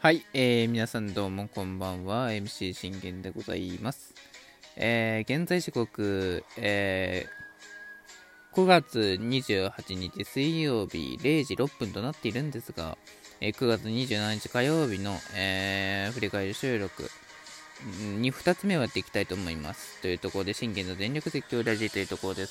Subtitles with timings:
[0.00, 2.30] はい、えー、皆さんどうもこんばんは。
[2.30, 4.12] MC 信玄でございます、
[4.74, 12.98] えー、現在時刻、えー、5月28日水曜日0時6分となっているんですが、
[13.40, 17.08] えー、9月27日火曜日の、えー、振り返り収録。
[18.18, 20.00] に2つ目をやっていきたいと思います。
[20.00, 22.46] というところで信玄の全力絶叫ラジというところで、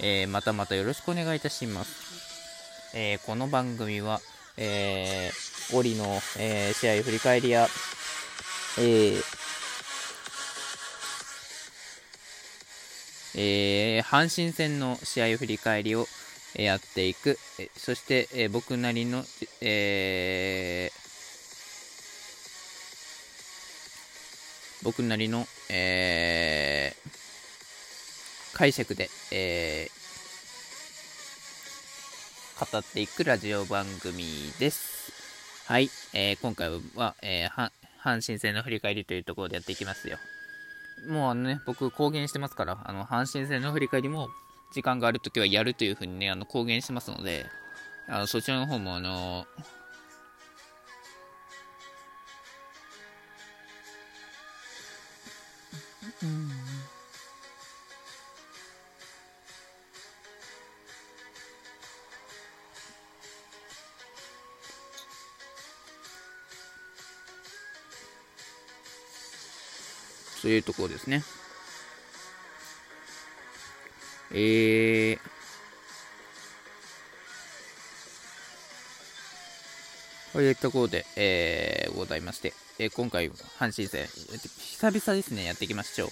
[0.00, 4.20] えー、またまたよろしくお願いいたします、えー、この番組は
[4.56, 6.04] えー、オリの、
[6.38, 7.68] えー、試合振り返りや、
[8.78, 9.22] えー、
[13.34, 16.06] えー、阪神戦の試合振り返りを
[16.54, 19.24] やっていく、えそして、えー、僕なりの、
[19.62, 21.02] えー、
[24.84, 30.01] 僕なりの、えー、解釈で、えー、
[32.70, 34.24] 語っていくラジオ番組
[34.60, 35.12] です。
[35.66, 40.18] はい、えー、今回は、えー、阪神戦の振り返りというところでやっていきますよ。
[41.08, 44.28] もうあのね、僕公言してますから、あの、阪神戦の振り返りも、
[44.72, 47.46] 時間があるときはやるというふうにね、あの、公言してますので、
[48.06, 49.44] あの、そちらの方もあの
[56.22, 56.61] うん
[70.42, 71.22] というところですね。
[74.32, 75.18] えー、
[80.32, 86.10] というところで、えー、ございまして、えー、今回、阪神戦、久々ですね、やっていきましょう。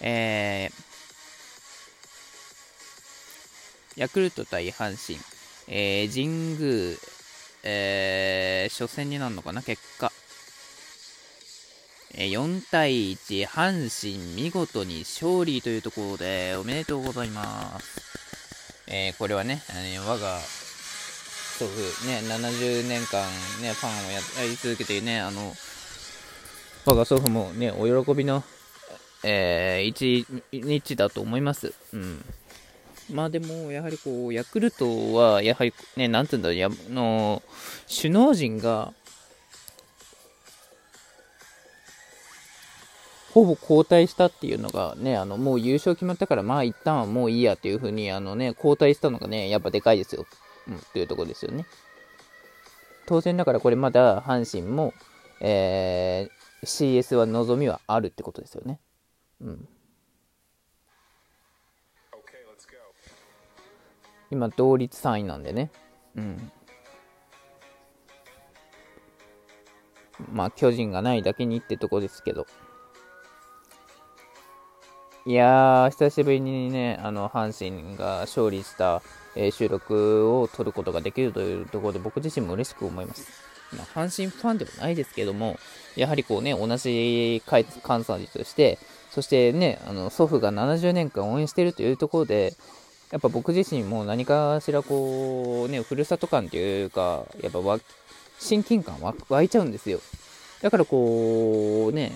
[0.00, 5.18] えー、ヤクルト対阪神、
[5.68, 6.96] えー、神宮、
[7.62, 10.10] えー、初戦になるのかな、結果。
[12.16, 18.86] 4対1、阪神見事に勝利というところで、おめでとうございます。
[18.86, 19.62] えー、これはね、
[20.06, 23.26] 我が祖父、ね、70年間、
[23.62, 25.54] ね、ファンをやり続けてね、あの、
[26.84, 28.44] 我が祖父もね、お喜びの、
[29.24, 31.74] えー、一日だと思います。
[31.92, 32.24] うん。
[33.10, 37.42] まあでも、やはりこう、ヤクルトは、やはりね、なんていうんだろう、やの
[37.88, 38.92] 首脳陣が、
[43.34, 50.24] ほぼ交代したっていうのがね、あの、もう優勝決まったから、まあ一旦はもういいやっていう風に、あのね、交代したのがね、やっぱでかいですよ。
[50.68, 51.66] うん、っていうとこですよね。
[53.06, 54.94] 当然だからこれまだ阪神も、
[55.40, 58.78] えー、CS は望みはあるってことですよね。
[59.40, 59.68] うん。
[64.30, 65.72] 今、同率3位なんでね。
[66.14, 66.52] うん。
[70.32, 72.46] まあ、巨人がないだけにってとこですけど。
[75.26, 79.00] いやー、久しぶりにね、あの、阪神が勝利した、
[79.34, 83.26] えー、収録を撮ることができるというところで、僕自身も嬉しく思います。
[83.74, 85.58] ま、阪神ファンではないですけども、
[85.96, 88.78] やはりこうね、同じ関西として、
[89.10, 92.52] そしてね、あの祖父が70年間応援しているというところで、
[93.10, 97.60] やっぱ僕自身も何かしらこう、ね、ふるさと感というか、やっぱ
[98.40, 100.00] 親近感湧いちゃうんですよ。
[100.60, 102.12] だからこう、ね、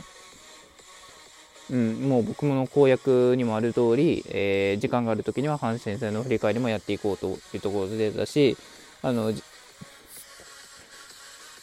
[1.71, 8.57] うん、もう僕の公約にもある通り、えー、時間がある時には阪神戦の振り返りもやっていこうというところでだし、
[9.03, 9.33] あの、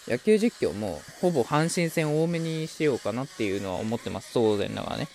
[0.07, 5.07] 野球実況もほぼ阪神戦多めにしようかなっていうのは思ってます、当然ながらね。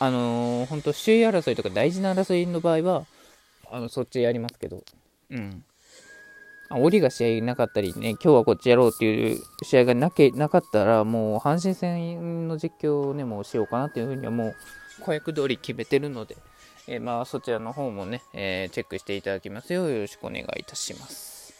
[0.00, 3.06] あのー、本当首位争いとか大事な争いの場合は、
[3.70, 4.82] あの、そっちやりますけど、
[5.30, 5.64] うん。
[6.70, 14.54] 折が試合なかったりね、今日はこっちやろうっていう試合がなけなかったら、もう阪神戦の実況をね、もうしようかなっていうふうにはもう、
[15.00, 16.36] 公約通り決めてるので、
[16.86, 21.54] えー、まあそちらの方もね、えー、チェックしていただきますようよろしくお願いいたします。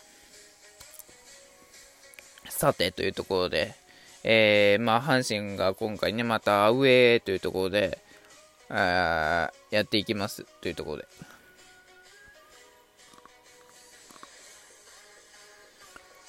[2.49, 3.75] さて、というところで、
[4.25, 7.99] えー、まあ阪神が今回ね、またアウェーというところで、
[8.71, 11.09] あやっていきますというところで。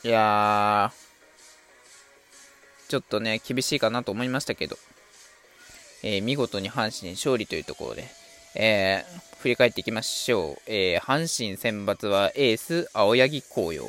[0.04, 0.94] いや、
[2.88, 4.78] ちょっとね、厳しいかなと思いましたけど、
[6.04, 8.08] えー、見事に阪神勝利というところで、
[8.56, 10.62] えー、振り返っていきましょう。
[10.68, 13.84] えー、阪神選抜はエース、青柳紅葉。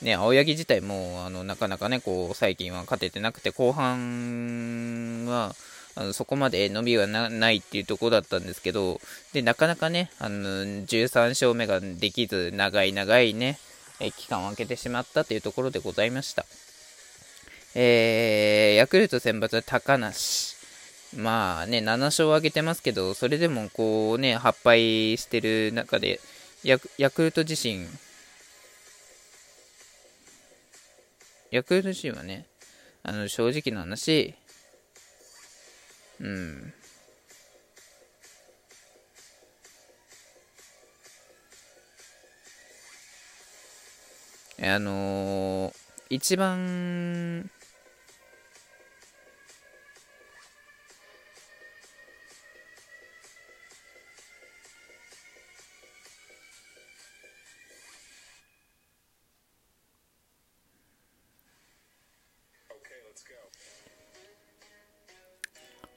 [0.00, 5.54] ね、青柳自体も、あの、なかなかね、こう、最近は勝ててなくて、後半は、
[5.94, 9.00] あのそこまで伸びはないっていうところだったんですけど、
[9.32, 13.58] で、なかなかね、あの、13勝目ができず、長い長いね、
[14.00, 16.46] え期間を空けてしまったというところでございました。
[17.74, 20.56] えー、ヤクルト選抜は高梨。
[21.16, 26.20] まあね、7勝を挙げてますけど、それでもこうね、8敗してる中で、
[26.64, 27.86] ヤクルト自身、
[31.50, 32.46] ヤクルト自身はね、
[33.02, 34.34] あの正直な話、
[36.20, 36.74] うん、
[44.60, 45.72] あのー、
[46.10, 47.48] 一番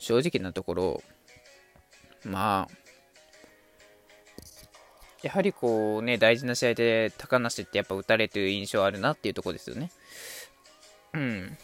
[0.01, 1.03] 正直なところ、
[2.25, 2.80] まあ、
[5.23, 9.91] やはりこうね、大事な試合で高梨ってやっぱ打たれてる印象あるなっていうとこですよね。
[11.13, 11.57] うん。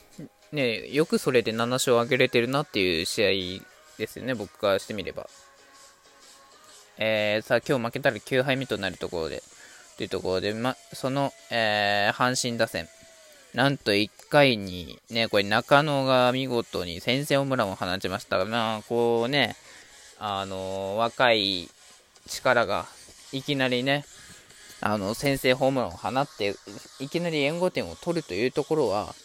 [0.52, 5.28] ね、よくそれで7勝上げれてるなっていう試合ですよね、僕からしてみれば。
[7.00, 9.44] えー、さあ今日負けたら9敗目となるところで、
[9.98, 12.88] というところで、ま、その、えー、阪神打線、
[13.54, 19.56] なんと1回に、ね、これ中野が見事に先制ホームランを放ちましたが、まあ、こうね、
[20.20, 21.70] あのー、若い
[22.28, 22.88] 力が
[23.32, 24.06] いきなりね、
[24.80, 26.56] あの、先制ホームランを放って、
[27.00, 29.16] いきなり援護点を取るというところは、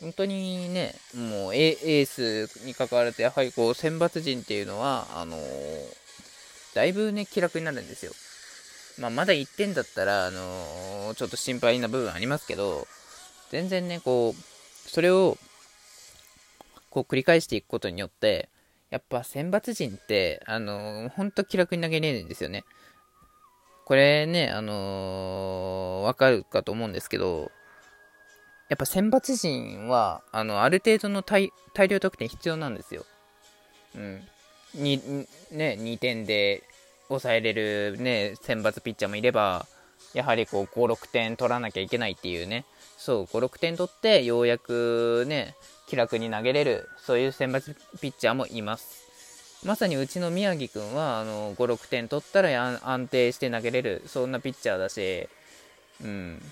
[0.00, 5.40] 本当にね、もうエースに関わると、やはりこう、選抜陣っていうのは、あのー、
[6.74, 8.12] だいぶね、気楽になるんですよ。
[8.98, 12.88] まあ、まだ1点だったら、あのー、ちょっと心配な部分ありますけど、
[13.50, 15.36] 全然ね、こう、それを、
[16.88, 18.48] こう繰り返していくことによって、
[18.88, 22.64] やっぱ選抜陣って、あのー、ほんと気楽に投げれるんですよね。
[23.90, 27.50] これね、あのー、わかるかと思うんですけど、
[28.68, 31.50] やっぱ選抜陣は、あの、ある程度の大
[31.88, 33.04] 量得点必要なんですよ。
[33.96, 34.22] うん。
[34.74, 36.62] に、ね、2点で
[37.08, 39.66] 抑えれるね、選抜ピッチャーもいれば、
[40.14, 42.66] やはりこう、5、6点取らなきゃいけないっていうね、
[42.96, 45.56] そう、5、6点取って、ようやくね、
[45.88, 48.99] 気楽に投げれる、そういう選抜ピッチャーもいます。
[49.64, 55.28] まさにうちの宮城君は、あの、5、6点取ったら安定して投げれる、そんなピッチャーだし、
[56.02, 56.42] うん。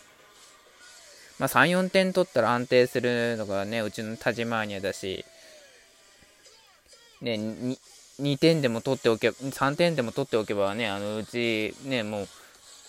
[1.38, 5.24] まあ、3、4点取ったら安定するのがね、うちの田島アニャだし、
[7.22, 7.78] ね、2,
[8.20, 12.24] 2点でも取っておけば、3点でも取っておけばね、あのうち、ね、も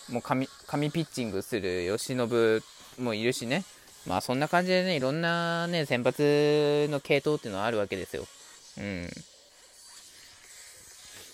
[0.10, 2.62] う、もう神神ピッチングする吉信
[2.98, 3.64] もいるしね。
[4.08, 8.26] まあそんな感じでね、いろんなね、先発の系統っていうのはあるわけですよ。
[8.80, 9.10] うん。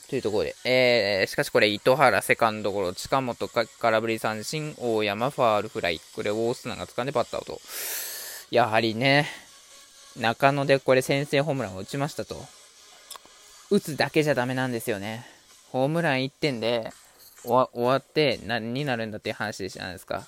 [0.09, 7.59] というところで、えー、しかしこれ、糸原セカンドゴロ、近本空振り三振、大山ファールフライ、これ、大砂が掴んでバッターアウト。
[8.51, 9.27] やはりね、
[10.17, 12.45] 中野でこれ先制ホームランを打ちましたと。
[13.71, 15.25] 打つだけじゃダメなんですよね。
[15.71, 16.91] ホームラン1点で
[17.43, 20.27] 終わって何になるんだっていう話じゃないですか。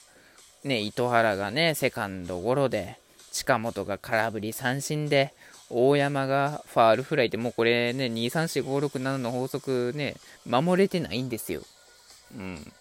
[0.64, 2.98] ね、糸原がね、セカンドゴロで、
[3.38, 5.32] 近本が空振り三振で、
[5.70, 10.16] 大山がファールフライでもうこれね、2、3、4、5、6、7の法則ね、
[10.48, 11.62] 守れてないんですよ。
[12.36, 12.74] うん。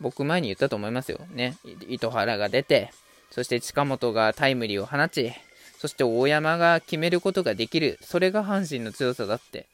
[0.00, 1.20] 僕前に言ったと思いますよ。
[1.32, 1.58] ね。
[1.86, 2.92] 糸原が出て、
[3.30, 5.32] そして近本がタイムリーを放ち、
[5.78, 7.98] そして大山が決めることができる。
[8.00, 9.66] それが阪神の強さだって。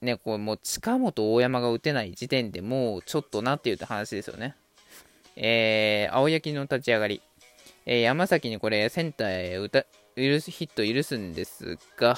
[0.00, 4.56] ね、こうもう近本大山が打てない時点でもうちょっとなっていう話ですよね。
[5.36, 7.22] えー、青柳の立ち上がり。
[7.86, 9.84] えー、山崎にこれセンターへ打た
[10.16, 12.16] 許すヒット許すんですが、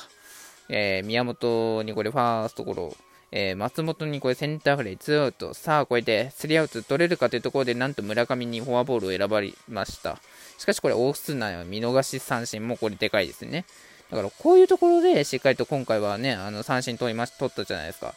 [0.69, 2.97] えー、宮本にこれファーストゴロ、
[3.31, 10.19] えー、松本にこれセンターフライ、ツーアウト、さあこれでスリーアウト取れるかというところで、なんと村上にフォアボールを選ばれました。
[10.59, 13.65] しかしこれ、オースナーは見逃し三振もこれでかいですね。
[14.11, 18.15] だからこういうところでしっかりと今回はね、あの三振取りま取ったじゃないですか。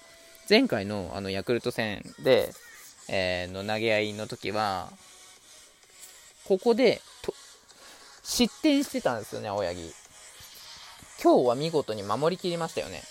[0.50, 2.52] 前回のあのヤクルト戦で、
[3.08, 4.92] えー、の投げ合いの時は、
[6.46, 7.02] ここで
[8.28, 9.94] 失点してたんですよね、青柳。
[11.24, 13.04] 今日は見事に守りきりましたよね。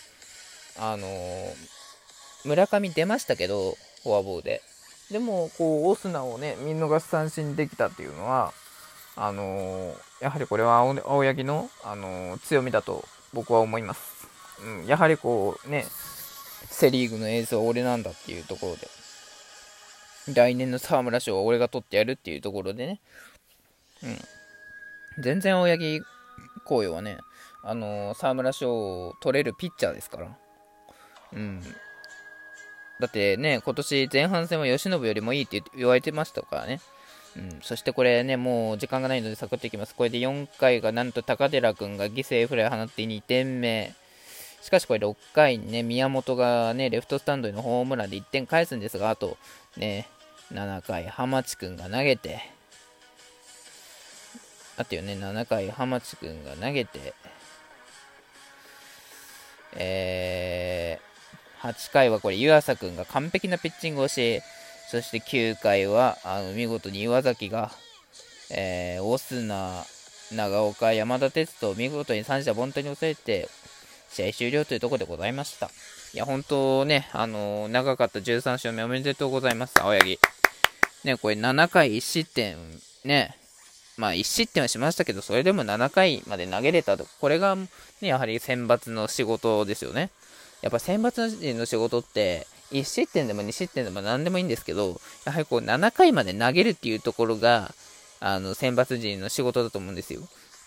[0.76, 1.54] あのー、
[2.44, 4.61] 村上出ましたけど、フォアボールで。
[5.12, 8.52] でも、こう、オスナをね、見逃し三振できたっていうのは、
[9.14, 14.26] あのー、やはりこれは青柳の、あのー、強みだと僕は思います。
[14.64, 15.87] うん、やはりこう、ね、
[16.68, 18.88] セ・リーグのエースは俺なんだっていうところで、
[20.35, 23.00] 来年の沢村賞は俺が取ってやるっていうところでね、
[24.02, 24.18] うん、
[25.18, 26.02] 全然青柳
[26.64, 27.18] 紅葉はね、
[27.62, 30.28] あのー、沢村賞を取れるピッチャーですから。
[31.33, 31.61] うん。
[33.00, 36.80] だってね、今年前半戦は由伸よりもいいって言われてましたからね。
[37.37, 39.94] うん、そしてこれね、もう時間がないのでサクッといきます。
[39.94, 43.94] これで4回がなんと高寺君が犠牲フライ放って2点目。
[44.62, 49.37] しかしこれ6回にね、宮本がね、レフトスタンドへのホームランで1点返すんですが、あと
[49.76, 50.09] ね、
[50.52, 52.40] 7回、浜地君が投げて、
[54.76, 57.14] あったよね、7回、浜地君が投げて、
[59.76, 64.43] えー、8回はこれ、湯浅君が完璧なピッチングをし、
[64.90, 67.71] そして9回は、あの見事に岩崎が、
[68.50, 69.85] えー、オスナ、
[70.33, 73.49] 長岡、山田哲人を見事に三者凡退に抑えて、
[74.11, 75.71] 試合終了というところでございました。
[76.12, 80.19] いや、本当ね、あのー、長かった13勝目おめでとうございます、青柳。
[81.04, 82.57] ね、これ7回1失点、
[83.04, 83.37] ね、
[83.96, 87.06] まあ1失点はしましたけど、それでも7回まで投げれたと。
[87.20, 87.68] これが、ね、
[88.00, 90.10] やはり選抜の仕事ですよね。
[90.62, 97.74] やっぱ選抜人の仕事って、1失点でも2失点でも何でもいいんですけど、やはりこう7回まで投げるっていうところが、
[98.20, 100.22] あの、選抜人の仕事だと思うんですよ。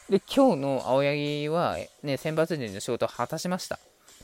[0.10, 3.80] で、今日の青柳は、ね、選抜人の仕事を果たしました。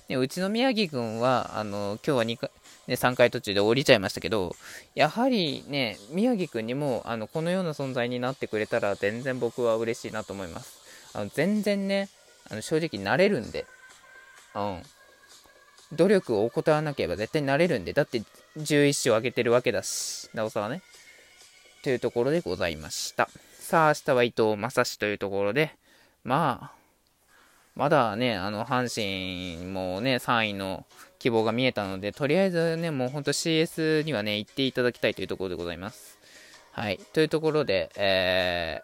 [0.08, 2.52] でうちの宮城君は、あの、今日は2回、
[2.88, 4.56] ね、3回途中で降りちゃいましたけど、
[4.94, 10.82] やはりね、宮城君にもあのこのような存在になってくれたら全然僕は嬉しいなと思います。
[11.14, 12.10] あの全然ね、
[12.50, 13.66] あの正直慣れるんで、
[14.56, 14.84] うん。
[15.94, 18.24] 努力を怠らなければ絶対慣れるんで、だって
[18.58, 20.82] 11勝上げてるわけだし、なおさらね。
[21.84, 23.30] というところでございました。
[23.60, 25.76] さあ、明日は伊藤正史というところで、
[26.24, 26.84] まあ、
[27.76, 30.86] まだね、あの、阪神もね、3位の
[31.24, 36.20] 希望が見えたので、とりあえずね、もうほんと CS にはね、行っていただきたいというところでございます。
[36.74, 37.00] はい。
[37.14, 38.82] というところで、え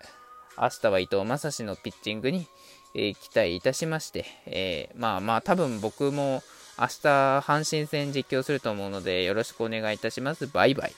[0.55, 2.47] ー、明日は伊藤正史のピッチングに、
[2.95, 6.41] えー、期待いたしまして、えー、まあまあ、多分僕も
[6.79, 6.91] 明日、
[7.39, 10.47] 阪神戦実況すると思うので、よろしくお願いいたします。
[10.47, 10.93] バイバイ。